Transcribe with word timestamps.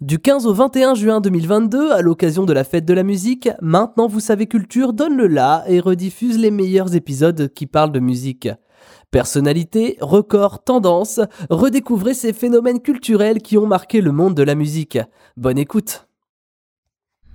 Du 0.00 0.18
15 0.18 0.46
au 0.46 0.52
21 0.52 0.96
juin 0.96 1.20
2022, 1.20 1.92
à 1.92 2.02
l'occasion 2.02 2.44
de 2.44 2.52
la 2.52 2.64
fête 2.64 2.84
de 2.84 2.92
la 2.92 3.04
musique, 3.04 3.48
Maintenant 3.62 4.08
Vous 4.08 4.18
savez 4.18 4.48
Culture 4.48 4.92
donne 4.92 5.16
le 5.16 5.28
la 5.28 5.64
et 5.68 5.78
rediffuse 5.78 6.36
les 6.36 6.50
meilleurs 6.50 6.96
épisodes 6.96 7.52
qui 7.54 7.66
parlent 7.66 7.92
de 7.92 8.00
musique. 8.00 8.48
Personnalité, 9.12 9.96
records, 10.00 10.64
tendances, 10.64 11.20
redécouvrez 11.48 12.12
ces 12.12 12.32
phénomènes 12.32 12.82
culturels 12.82 13.40
qui 13.40 13.56
ont 13.56 13.68
marqué 13.68 14.00
le 14.00 14.10
monde 14.10 14.34
de 14.34 14.42
la 14.42 14.56
musique. 14.56 14.98
Bonne 15.36 15.58
écoute. 15.58 16.08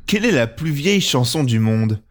Quelle 0.05 0.25
est 0.25 0.31
la 0.31 0.45
plus 0.45 0.71
vieille 0.71 1.01
chanson 1.01 1.45
du 1.45 1.59
monde? 1.59 2.01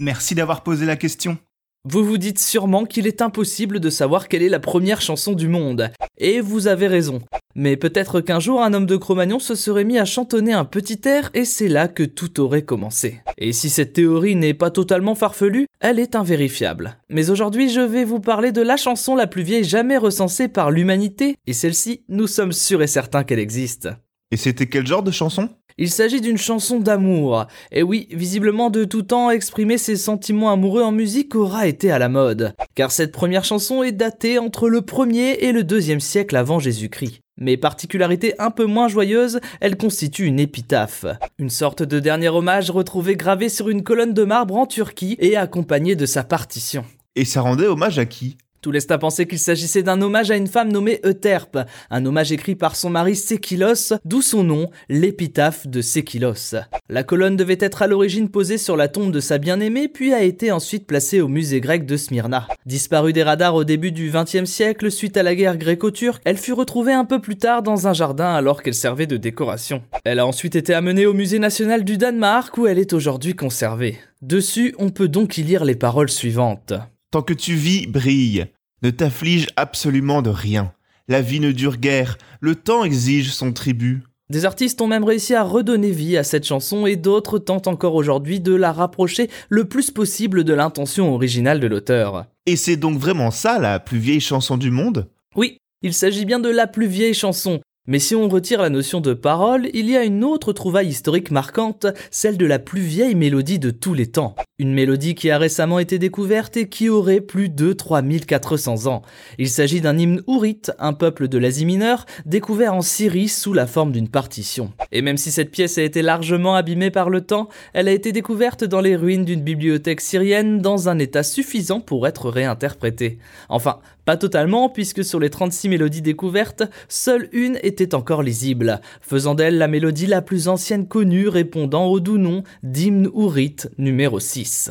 Merci 0.00 0.34
d'avoir 0.34 0.62
posé 0.62 0.86
la 0.86 0.96
question. 0.96 1.36
Vous 1.84 2.04
vous 2.04 2.16
dites 2.16 2.38
sûrement 2.38 2.86
qu'il 2.86 3.06
est 3.06 3.20
impossible 3.20 3.80
de 3.80 3.90
savoir 3.90 4.28
quelle 4.28 4.42
est 4.42 4.48
la 4.48 4.60
première 4.60 5.02
chanson 5.02 5.34
du 5.34 5.48
monde. 5.48 5.90
Et 6.16 6.40
vous 6.40 6.68
avez 6.68 6.86
raison. 6.86 7.20
Mais 7.54 7.76
peut-être 7.76 8.20
qu'un 8.20 8.40
jour 8.40 8.62
un 8.62 8.72
homme 8.74 8.86
de 8.86 8.96
Cro-Magnon 8.96 9.38
se 9.38 9.54
serait 9.54 9.84
mis 9.84 9.98
à 9.98 10.04
chantonner 10.04 10.52
un 10.52 10.64
petit 10.64 11.00
air 11.04 11.30
et 11.34 11.44
c'est 11.44 11.68
là 11.68 11.88
que 11.88 12.02
tout 12.02 12.40
aurait 12.40 12.62
commencé. 12.62 13.20
Et 13.38 13.52
si 13.52 13.70
cette 13.70 13.92
théorie 13.92 14.36
n'est 14.36 14.54
pas 14.54 14.70
totalement 14.70 15.14
farfelue, 15.14 15.66
elle 15.80 15.98
est 15.98 16.16
invérifiable. 16.16 16.98
Mais 17.10 17.30
aujourd'hui 17.30 17.68
je 17.68 17.80
vais 17.80 18.04
vous 18.04 18.20
parler 18.20 18.52
de 18.52 18.62
la 18.62 18.76
chanson 18.76 19.14
la 19.14 19.26
plus 19.26 19.42
vieille 19.42 19.64
jamais 19.64 19.98
recensée 19.98 20.48
par 20.48 20.70
l'humanité, 20.70 21.36
et 21.46 21.52
celle-ci, 21.52 22.04
nous 22.08 22.26
sommes 22.26 22.52
sûrs 22.52 22.82
et 22.82 22.86
certains 22.86 23.24
qu'elle 23.24 23.38
existe. 23.38 23.88
Et 24.30 24.36
c'était 24.36 24.66
quel 24.66 24.86
genre 24.86 25.02
de 25.02 25.10
chanson? 25.10 25.50
Il 25.78 25.90
s'agit 25.90 26.20
d'une 26.20 26.38
chanson 26.38 26.80
d'amour. 26.80 27.46
Et 27.70 27.82
oui, 27.82 28.08
visiblement 28.10 28.70
de 28.70 28.84
tout 28.84 29.02
temps, 29.02 29.30
exprimer 29.30 29.78
ses 29.78 29.96
sentiments 29.96 30.52
amoureux 30.52 30.82
en 30.82 30.92
musique 30.92 31.34
aura 31.34 31.66
été 31.66 31.90
à 31.90 31.98
la 31.98 32.08
mode. 32.08 32.54
Car 32.74 32.92
cette 32.92 33.12
première 33.12 33.44
chanson 33.44 33.82
est 33.82 33.92
datée 33.92 34.38
entre 34.38 34.68
le 34.68 34.80
1er 34.80 35.38
et 35.40 35.52
le 35.52 35.62
2e 35.62 36.00
siècle 36.00 36.36
avant 36.36 36.58
Jésus-Christ. 36.58 37.21
Mais 37.38 37.56
particularité 37.56 38.34
un 38.38 38.50
peu 38.50 38.66
moins 38.66 38.88
joyeuse, 38.88 39.40
elle 39.60 39.76
constitue 39.76 40.26
une 40.26 40.38
épitaphe. 40.38 41.06
Une 41.38 41.50
sorte 41.50 41.82
de 41.82 41.98
dernier 41.98 42.28
hommage 42.28 42.70
retrouvé 42.70 43.16
gravé 43.16 43.48
sur 43.48 43.68
une 43.68 43.82
colonne 43.82 44.12
de 44.12 44.24
marbre 44.24 44.56
en 44.56 44.66
Turquie 44.66 45.16
et 45.18 45.36
accompagné 45.36 45.96
de 45.96 46.06
sa 46.06 46.24
partition. 46.24 46.84
Et 47.16 47.24
ça 47.24 47.40
rendait 47.40 47.66
hommage 47.66 47.98
à 47.98 48.04
qui? 48.04 48.36
Tout 48.62 48.70
laisse 48.70 48.90
à 48.90 48.96
penser 48.96 49.26
qu'il 49.26 49.40
s'agissait 49.40 49.82
d'un 49.82 50.00
hommage 50.00 50.30
à 50.30 50.36
une 50.36 50.46
femme 50.46 50.72
nommée 50.72 51.00
Euterpe, 51.04 51.58
un 51.90 52.06
hommage 52.06 52.32
écrit 52.32 52.54
par 52.54 52.76
son 52.76 52.90
mari 52.90 53.16
Sékilos, 53.16 53.94
d'où 54.04 54.22
son 54.22 54.44
nom, 54.44 54.70
l'épitaphe 54.88 55.66
de 55.66 55.82
Sékilos. 55.82 56.54
La 56.88 57.02
colonne 57.02 57.36
devait 57.36 57.58
être 57.60 57.82
à 57.82 57.88
l'origine 57.88 58.28
posée 58.28 58.58
sur 58.58 58.76
la 58.76 58.86
tombe 58.88 59.10
de 59.10 59.20
sa 59.20 59.38
bien-aimée, 59.38 59.88
puis 59.88 60.14
a 60.14 60.22
été 60.22 60.52
ensuite 60.52 60.86
placée 60.86 61.20
au 61.20 61.28
musée 61.28 61.60
grec 61.60 61.84
de 61.84 61.96
Smyrna. 61.96 62.46
Disparue 62.64 63.12
des 63.12 63.24
radars 63.24 63.56
au 63.56 63.64
début 63.64 63.90
du 63.90 64.12
XXe 64.12 64.44
siècle 64.44 64.90
suite 64.90 65.16
à 65.16 65.24
la 65.24 65.34
guerre 65.34 65.58
gréco-turque, 65.58 66.22
elle 66.24 66.38
fut 66.38 66.52
retrouvée 66.52 66.92
un 66.92 67.04
peu 67.04 67.20
plus 67.20 67.36
tard 67.36 67.62
dans 67.62 67.88
un 67.88 67.92
jardin 67.92 68.32
alors 68.32 68.62
qu'elle 68.62 68.74
servait 68.74 69.08
de 69.08 69.16
décoration. 69.16 69.82
Elle 70.04 70.20
a 70.20 70.26
ensuite 70.26 70.54
été 70.54 70.72
amenée 70.72 71.06
au 71.06 71.14
musée 71.14 71.40
national 71.40 71.82
du 71.84 71.98
Danemark 71.98 72.56
où 72.58 72.68
elle 72.68 72.78
est 72.78 72.92
aujourd'hui 72.92 73.34
conservée. 73.34 73.98
Dessus, 74.20 74.72
on 74.78 74.90
peut 74.90 75.08
donc 75.08 75.36
y 75.36 75.42
lire 75.42 75.64
les 75.64 75.74
paroles 75.74 76.10
suivantes. 76.10 76.74
Tant 77.10 77.22
que 77.22 77.34
tu 77.34 77.54
vis, 77.54 77.86
brille. 77.86 78.46
Ne 78.82 78.90
t'afflige 78.90 79.46
absolument 79.54 80.22
de 80.22 80.30
rien. 80.30 80.72
La 81.06 81.22
vie 81.22 81.38
ne 81.38 81.52
dure 81.52 81.76
guère. 81.76 82.18
Le 82.40 82.56
temps 82.56 82.82
exige 82.82 83.32
son 83.32 83.52
tribut. 83.52 84.02
Des 84.28 84.44
artistes 84.44 84.80
ont 84.80 84.88
même 84.88 85.04
réussi 85.04 85.34
à 85.34 85.44
redonner 85.44 85.92
vie 85.92 86.16
à 86.16 86.24
cette 86.24 86.46
chanson 86.46 86.86
et 86.86 86.96
d'autres 86.96 87.38
tentent 87.38 87.68
encore 87.68 87.94
aujourd'hui 87.94 88.40
de 88.40 88.54
la 88.54 88.72
rapprocher 88.72 89.30
le 89.48 89.66
plus 89.66 89.92
possible 89.92 90.42
de 90.42 90.52
l'intention 90.52 91.14
originale 91.14 91.60
de 91.60 91.66
l'auteur. 91.68 92.26
Et 92.46 92.56
c'est 92.56 92.76
donc 92.76 92.98
vraiment 92.98 93.30
ça 93.30 93.60
la 93.60 93.78
plus 93.78 93.98
vieille 93.98 94.20
chanson 94.20 94.56
du 94.56 94.70
monde? 94.70 95.08
Oui, 95.36 95.58
il 95.82 95.94
s'agit 95.94 96.24
bien 96.24 96.40
de 96.40 96.48
la 96.48 96.66
plus 96.66 96.86
vieille 96.86 97.14
chanson, 97.14 97.60
mais 97.88 97.98
si 97.98 98.14
on 98.14 98.28
retire 98.28 98.62
la 98.62 98.70
notion 98.70 99.00
de 99.00 99.12
parole, 99.12 99.68
il 99.74 99.90
y 99.90 99.96
a 99.96 100.04
une 100.04 100.22
autre 100.22 100.52
trouvaille 100.52 100.86
historique 100.86 101.32
marquante, 101.32 101.86
celle 102.12 102.36
de 102.36 102.46
la 102.46 102.60
plus 102.60 102.80
vieille 102.80 103.16
mélodie 103.16 103.58
de 103.58 103.70
tous 103.72 103.92
les 103.92 104.06
temps. 104.06 104.36
Une 104.60 104.72
mélodie 104.72 105.16
qui 105.16 105.30
a 105.30 105.38
récemment 105.38 105.80
été 105.80 105.98
découverte 105.98 106.56
et 106.56 106.68
qui 106.68 106.88
aurait 106.88 107.20
plus 107.20 107.48
de 107.48 107.72
3400 107.72 108.86
ans. 108.86 109.02
Il 109.38 109.48
s'agit 109.48 109.80
d'un 109.80 109.98
hymne 109.98 110.22
ourite, 110.28 110.70
un 110.78 110.92
peuple 110.92 111.26
de 111.26 111.38
l'Asie 111.38 111.66
mineure, 111.66 112.06
découvert 112.24 112.74
en 112.74 112.82
Syrie 112.82 113.26
sous 113.26 113.52
la 113.52 113.66
forme 113.66 113.90
d'une 113.90 114.08
partition. 114.08 114.72
Et 114.92 115.02
même 115.02 115.16
si 115.16 115.32
cette 115.32 115.50
pièce 115.50 115.76
a 115.78 115.82
été 115.82 116.02
largement 116.02 116.54
abîmée 116.54 116.92
par 116.92 117.10
le 117.10 117.22
temps, 117.22 117.48
elle 117.72 117.88
a 117.88 117.92
été 117.92 118.12
découverte 118.12 118.62
dans 118.62 118.80
les 118.80 118.94
ruines 118.94 119.24
d'une 119.24 119.42
bibliothèque 119.42 120.02
syrienne 120.02 120.60
dans 120.60 120.88
un 120.88 121.00
état 121.00 121.24
suffisant 121.24 121.80
pour 121.80 122.06
être 122.06 122.30
réinterprétée. 122.30 123.18
Enfin, 123.48 123.80
pas 124.04 124.16
totalement, 124.16 124.68
puisque 124.68 125.04
sur 125.04 125.20
les 125.20 125.30
36 125.30 125.68
mélodies 125.68 126.02
découvertes, 126.02 126.64
seule 126.88 127.28
une 127.32 127.56
était 127.72 127.94
encore 127.94 128.22
lisible, 128.22 128.80
faisant 129.00 129.34
d'elle 129.34 129.56
la 129.56 129.66
mélodie 129.66 130.06
la 130.06 130.20
plus 130.20 130.48
ancienne 130.48 130.86
connue 130.86 131.28
répondant 131.28 131.86
au 131.86 132.00
doux 132.00 132.18
nom 132.18 132.42
d'hymne 132.62 133.08
ourite 133.14 133.70
numéro 133.78 134.20
6. 134.20 134.70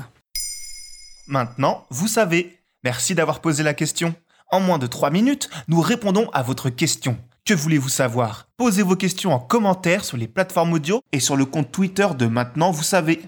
Maintenant, 1.27 1.85
vous 1.89 2.07
savez. 2.07 2.59
Merci 2.83 3.15
d'avoir 3.15 3.41
posé 3.41 3.63
la 3.63 3.73
question. 3.73 4.13
En 4.51 4.59
moins 4.59 4.77
de 4.77 4.85
3 4.85 5.09
minutes, 5.09 5.49
nous 5.67 5.81
répondons 5.81 6.29
à 6.33 6.43
votre 6.43 6.69
question. 6.69 7.17
Que 7.43 7.55
voulez-vous 7.55 7.89
savoir? 7.89 8.47
Posez 8.57 8.83
vos 8.83 8.95
questions 8.95 9.33
en 9.33 9.39
commentaire 9.39 10.05
sur 10.05 10.17
les 10.17 10.27
plateformes 10.27 10.73
audio 10.73 11.01
et 11.11 11.19
sur 11.19 11.35
le 11.35 11.45
compte 11.45 11.71
Twitter 11.71 12.07
de 12.15 12.27
Maintenant, 12.27 12.69
vous 12.69 12.83
savez. 12.83 13.21